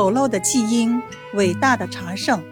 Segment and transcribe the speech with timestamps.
[0.00, 1.02] 丑陋的弃婴，
[1.34, 2.42] 伟大的茶圣。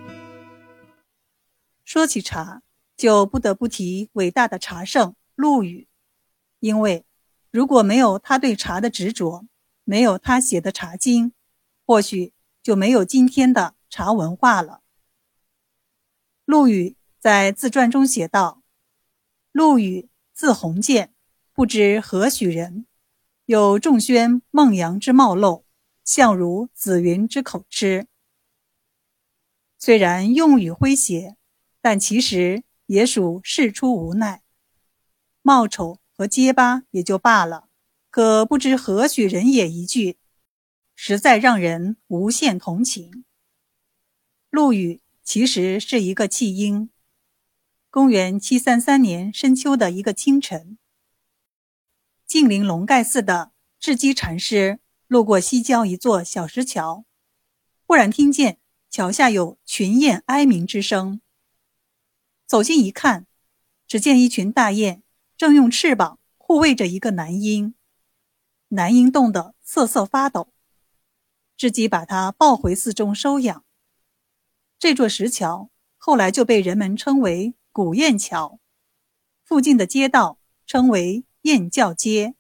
[1.82, 2.60] 说起茶，
[2.94, 5.88] 就不得不提伟大的茶圣陆羽，
[6.60, 7.06] 因为
[7.50, 9.46] 如果没有他对茶的执着，
[9.84, 11.30] 没有他写的《茶经》，
[11.86, 14.82] 或许就没有今天的茶文化了。
[16.44, 18.62] 陆羽在自传中写道
[19.52, 21.14] ：“陆羽，字鸿渐，
[21.54, 22.84] 不知何许人，
[23.46, 25.62] 有仲宣、孟阳之貌陋。”
[26.08, 28.06] 相如紫云之口吃，
[29.76, 31.36] 虽然用语诙谐，
[31.82, 34.42] 但其实也属事出无奈。
[35.42, 37.68] 貌丑和结巴也就罢了，
[38.08, 40.16] 可不知何许人也一句，
[40.94, 43.26] 实在让人无限同情。
[44.48, 46.88] 陆羽其实是一个弃婴。
[47.90, 50.78] 公元七三三年深秋的一个清晨，
[52.26, 54.80] 晋陵龙盖寺的智积禅师。
[55.08, 57.06] 路过西郊一座小石桥，
[57.86, 61.22] 忽然听见桥下有群雁哀鸣之声。
[62.46, 63.26] 走近一看，
[63.86, 65.02] 只见一群大雁
[65.34, 67.74] 正用翅膀护卫着一个男婴，
[68.68, 70.52] 男婴冻得瑟瑟发抖。
[71.56, 73.64] 智吉把他抱回寺中收养。
[74.78, 78.60] 这座石桥后来就被人们称为古雁桥，
[79.42, 82.34] 附近的街道称为雁教街。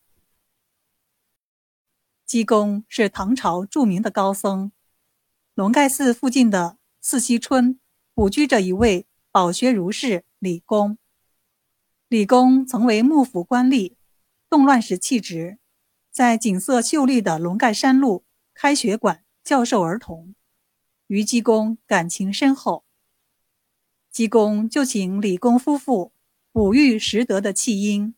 [2.28, 4.70] 济公是唐朝著名的高僧，
[5.54, 7.80] 龙盖寺附近的四溪村
[8.12, 10.98] 补居着一位饱学儒士李公。
[12.06, 13.94] 李公曾为幕府官吏，
[14.50, 15.58] 动乱时弃职，
[16.10, 20.34] 在景色秀丽的龙盖山路开学馆教授儿童，
[21.06, 22.84] 与济公感情深厚。
[24.10, 26.12] 济公就请李公夫妇
[26.52, 28.14] 哺育识得的弃婴。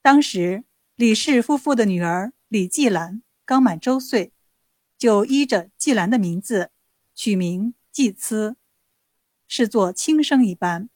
[0.00, 0.64] 当时
[0.96, 2.32] 李氏夫妇的女儿。
[2.48, 4.32] 李季兰刚满周岁，
[4.96, 6.70] 就依着季兰的名字
[7.14, 8.56] 取名季慈，
[9.46, 10.88] 视作亲生一般。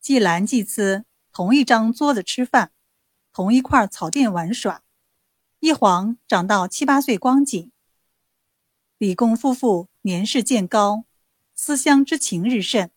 [0.00, 2.72] 季兰、季慈同一张桌子吃饭，
[3.34, 4.82] 同一块草垫玩耍，
[5.60, 7.70] 一晃长到七八岁光景。
[8.96, 11.04] 李公夫妇年事渐高，
[11.54, 12.90] 思乡之情日甚，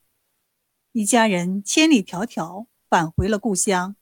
[0.94, 3.98] 一家人千里迢迢返回了故乡。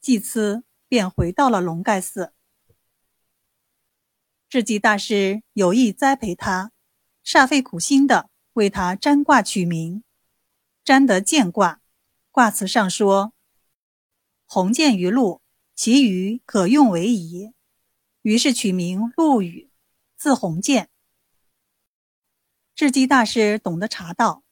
[0.00, 0.64] 季慈。
[0.88, 2.32] 便回到了龙盖寺。
[4.48, 6.72] 智吉大师有意栽培他，
[7.22, 10.02] 煞费苦心的为他占卦取名，
[10.82, 11.82] 占得见卦，
[12.30, 13.34] 卦辞上说
[14.46, 15.42] ：“鸿渐于陆，
[15.74, 17.52] 其余可用为宜。”
[18.22, 19.70] 于是取名陆羽，
[20.16, 20.88] 字鸿渐。
[22.74, 24.42] 智吉大师懂得茶道，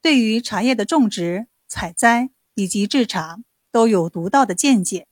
[0.00, 3.38] 对于茶叶的种植、采摘以及制茶
[3.70, 5.06] 都有独到的见解。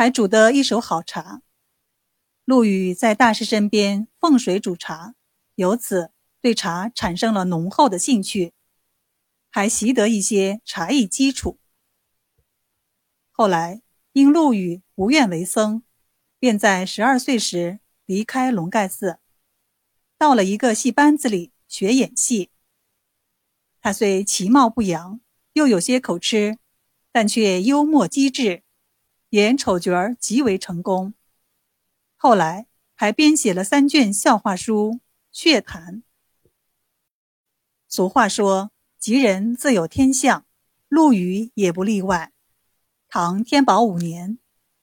[0.00, 1.42] 还煮得一手好茶。
[2.46, 5.14] 陆羽在大师身边奉水煮茶，
[5.56, 8.54] 由此对茶产生了浓厚的兴趣，
[9.50, 11.58] 还习得一些茶艺基础。
[13.30, 15.82] 后来因陆羽不愿为僧，
[16.38, 19.18] 便在十二岁时离开龙盖寺，
[20.16, 22.48] 到了一个戏班子里学演戏。
[23.82, 25.20] 他虽其貌不扬，
[25.52, 26.56] 又有些口吃，
[27.12, 28.62] 但却幽默机智。
[29.30, 31.14] 演丑角儿极为成功，
[32.16, 34.94] 后来还编写了三卷笑话书
[35.30, 36.02] 《血谈》。
[37.86, 40.44] 俗话说：“吉人自有天相”，
[40.88, 42.32] 陆羽也不例外。
[43.08, 44.40] 唐天宝五年，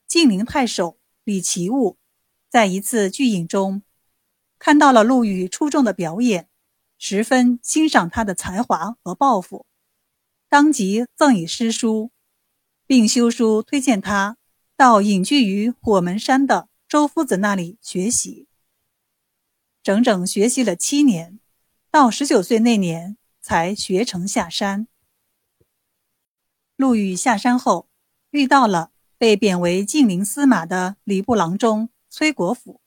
[0.08, 1.98] 晋陵太守李奇物
[2.48, 3.84] 在一次聚饮中，
[4.58, 6.48] 看到了陆羽出众的表演，
[6.98, 9.66] 十分欣赏他的才华和抱负，
[10.48, 12.12] 当即赠以诗书。
[12.88, 14.38] 并修书推荐他
[14.78, 18.48] 到隐居于火门山的周夫子那里学习。
[19.84, 21.40] 整整学习了七年，
[21.92, 24.88] 到十九岁那年才学成下山。
[26.78, 27.90] 陆羽下山后，
[28.30, 32.80] 遇到了被贬为晋陵司马的礼部郎中崔国辅，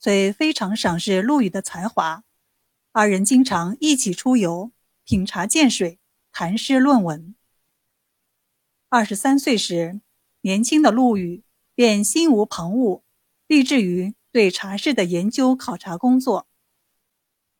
[0.00, 2.24] 虽非常赏识陆羽的才华，
[2.90, 4.72] 二人经常一起出游，
[5.04, 6.00] 品茶见水，
[6.32, 7.36] 谈诗论文。
[8.94, 10.02] 二十三岁时，
[10.42, 11.42] 年轻的陆羽
[11.74, 13.00] 便心无旁骛，
[13.46, 16.46] 立志于对茶事的研究考察工作。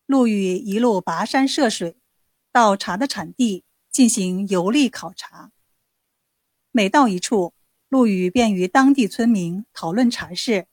[0.05, 1.97] 陆羽一路跋山涉水，
[2.53, 5.53] 到茶的产地进行游历考察。
[6.71, 7.55] 每到一处，
[7.89, 10.67] 陆羽便与当地村民讨论茶事，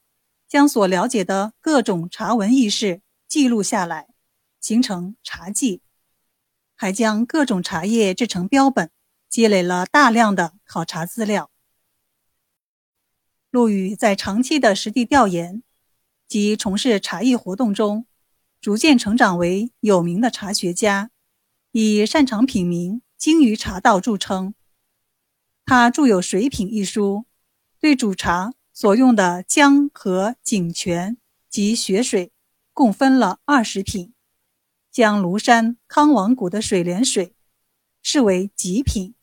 [0.46, 4.08] 将所了解的各种茶文轶事记录下来，
[4.60, 5.80] 形成茶记，
[6.76, 8.90] 还将各种茶叶制成标本。
[9.30, 11.50] 积累了大量的考察资料。
[13.50, 15.62] 陆羽在长期的实地调研，
[16.28, 18.06] 及从事茶艺活动中，
[18.60, 21.10] 逐渐成长为有名的茶学家，
[21.70, 24.54] 以擅长品茗、精于茶道著称。
[25.64, 27.26] 他著有《水品》一书，
[27.78, 31.16] 对煮茶所用的江河井泉
[31.48, 32.32] 及雪水，
[32.72, 34.12] 共分了二十品，
[34.90, 37.34] 将庐山康王谷的水莲水
[38.02, 39.14] 视为极品，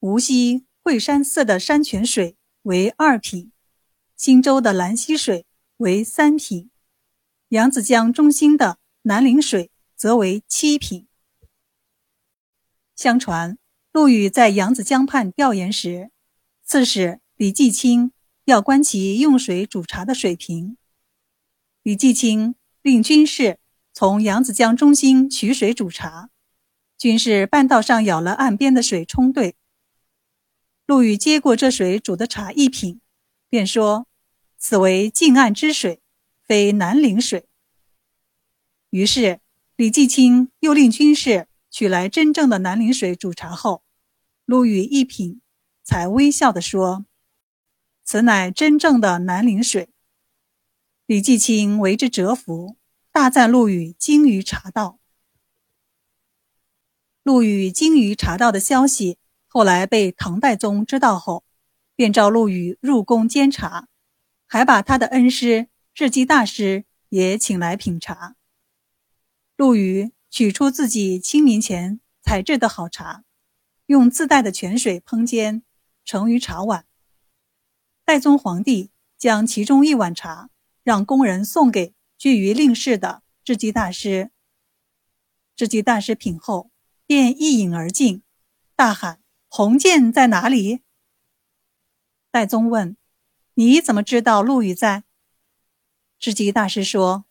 [0.00, 3.52] 无锡惠山寺的山泉水为二品，
[4.16, 5.44] 新州的兰溪水。
[5.78, 6.70] 为三品，
[7.50, 11.06] 扬子江中心的南陵水则为七品。
[12.94, 13.58] 相传
[13.92, 16.10] 陆羽在扬子江畔调研时，
[16.64, 18.12] 刺史李继清
[18.46, 20.78] 要观其用水煮茶的水平。
[21.82, 23.58] 李继清令军士
[23.92, 26.30] 从扬子江中心取水煮茶，
[26.96, 29.56] 军士半道上舀了岸边的水冲兑。
[30.86, 33.00] 陆羽接过这水煮的茶一品，
[33.48, 34.06] 便说。
[34.58, 36.00] 此为近岸之水，
[36.42, 37.46] 非南陵水。
[38.90, 39.40] 于是
[39.76, 43.84] 李继清又令军士取来真正的南陵水煮茶后，
[44.44, 45.42] 陆羽一品，
[45.84, 47.04] 才微笑地说
[48.02, 49.90] ：“此乃真正的南陵水。”
[51.06, 52.76] 李继清为之折服，
[53.12, 54.98] 大赞陆羽精于茶道。
[57.22, 59.18] 陆羽精于茶道的消息
[59.56, 61.42] 后来被唐代宗知道后，
[61.94, 63.88] 便召陆羽入宫监察。
[64.46, 68.36] 还把他的恩师智济大师也请来品茶。
[69.56, 73.24] 陆羽取出自己清明前采制的好茶，
[73.86, 75.62] 用自带的泉水烹煎，
[76.04, 76.84] 盛于茶碗。
[78.04, 80.50] 代宗皇帝将其中一碗茶
[80.82, 84.30] 让工人送给居于令室的智济大师。
[85.56, 86.70] 智济大师品后，
[87.06, 88.22] 便一饮而尽，
[88.76, 89.22] 大喊
[89.56, 90.82] ：“红剑在哪里？”
[92.30, 92.94] 戴宗问。
[93.54, 95.04] 你怎么知道陆羽在？
[96.18, 97.24] 智吉大师说：“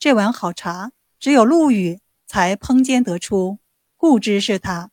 [0.00, 3.58] 这碗好茶，只有陆羽才烹煎得出，
[3.98, 4.90] 故知是他。”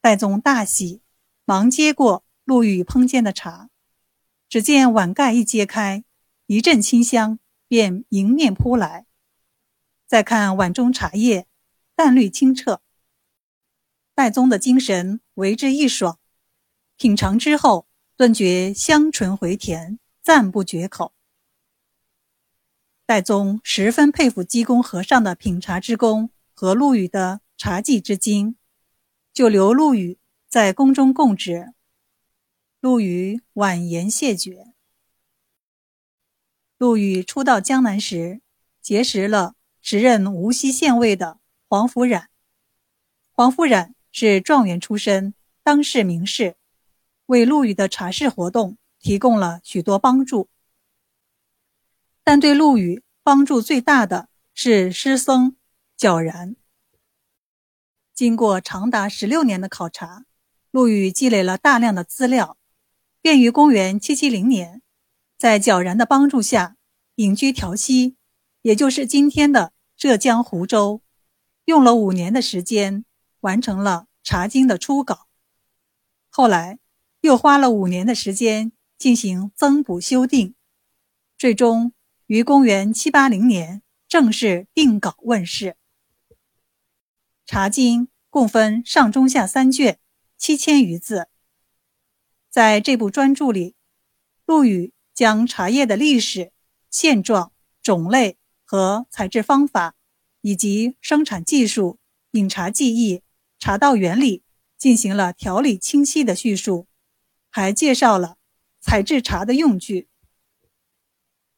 [0.00, 1.02] 戴宗大喜，
[1.44, 3.68] 忙接过陆羽烹煎的茶。
[4.48, 6.02] 只见碗盖一揭开，
[6.46, 7.38] 一阵清香
[7.68, 9.04] 便迎面扑来。
[10.06, 11.46] 再看碗中茶叶，
[11.94, 12.80] 淡绿清澈。
[14.16, 16.18] 戴宗的精神为之一爽，
[16.96, 17.86] 品尝之后。
[18.16, 21.12] 顿觉香醇回甜，赞不绝口。
[23.04, 28.56] 戴宗十分佩服济公和尚的品茶之功和陆羽的茶技之精，
[29.34, 31.74] 就留陆羽在宫中供职。
[32.80, 34.72] 陆羽婉言谢绝。
[36.78, 38.40] 陆羽初到江南时，
[38.80, 41.38] 结识了时任无锡县尉的
[41.68, 42.30] 黄福冉。
[43.30, 46.56] 黄福冉是状元出身，当世名士。
[47.26, 50.48] 为陆羽的茶事活动提供了许多帮助，
[52.24, 55.54] 但对陆羽帮助最大的是师僧
[55.98, 56.56] 皎然。
[58.14, 60.24] 经过长达十六年的考察，
[60.70, 62.56] 陆羽积累了大量的资料，
[63.20, 64.80] 便于公元七七零年，
[65.36, 66.78] 在皎然的帮助下
[67.16, 68.16] 隐居调溪，
[68.62, 71.02] 也就是今天的浙江湖州，
[71.66, 73.04] 用了五年的时间
[73.40, 75.28] 完成了《茶经》的初稿。
[76.28, 76.78] 后来。
[77.22, 80.54] 又花了五年的时间进行增补修订，
[81.36, 81.92] 最终
[82.26, 85.70] 于公元七八零年正式定稿问世。
[87.46, 89.98] 《茶经》共分上中下三卷，
[90.38, 91.26] 七千余字。
[92.48, 93.74] 在这部专著里，
[94.44, 96.52] 陆羽将茶叶的历史、
[96.88, 97.50] 现状、
[97.82, 99.96] 种类和采制方法，
[100.42, 101.98] 以及生产技术、
[102.32, 103.22] 饮茶技艺、
[103.66, 104.44] 茶道原理
[104.78, 106.86] 进行了条理清晰的叙述。
[107.50, 108.36] 还介绍了
[108.80, 110.08] 采制茶的用具。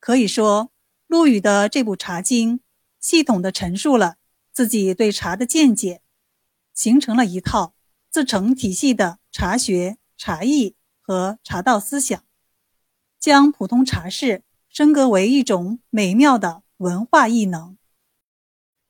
[0.00, 0.72] 可以说，
[1.06, 2.58] 陆羽的这部《茶经》
[2.98, 4.16] 系统地陈述了
[4.54, 6.00] 自己对茶的见解，
[6.72, 7.74] 形成了一套
[8.08, 12.24] 自成体系的茶学、茶艺和茶道思想，
[13.20, 17.76] 将普通茶事升格为一种美妙的文化艺能，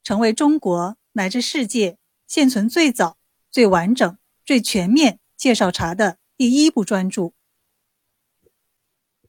[0.05, 1.98] 成为中国乃至世界
[2.29, 3.17] 现存最早、
[3.51, 6.19] 最完整、最全面介绍茶的。
[6.37, 7.33] 第一部专著。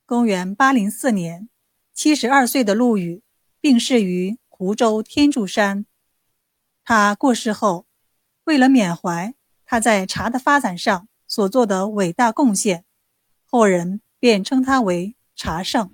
[0.06, 1.50] 公元八零四年，
[1.92, 3.24] 七十二岁的陆羽
[3.60, 5.88] 病逝于湖州天柱山。
[6.84, 7.88] 他过世后，
[8.44, 9.34] 为了缅怀
[9.66, 12.86] 他在茶的发展上所做的伟大贡献，
[13.46, 15.90] 后人便称他为茶圣。